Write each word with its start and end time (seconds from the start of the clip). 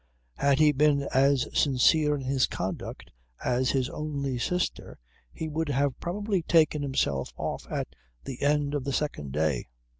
Had 0.37 0.57
he 0.57 0.71
been 0.71 1.03
as 1.13 1.47
sincere 1.53 2.15
in 2.15 2.21
his 2.21 2.47
conduct 2.47 3.11
as 3.45 3.69
his 3.69 3.87
only 3.87 4.39
sister 4.39 4.97
he 5.31 5.47
would 5.47 5.69
have 5.69 5.99
probably 5.99 6.41
taken 6.41 6.81
himself 6.81 7.31
off 7.37 7.67
at 7.69 7.87
the 8.23 8.41
end 8.41 8.73
of 8.73 8.83
the 8.83 8.93
second 8.93 9.31
day. 9.31 9.67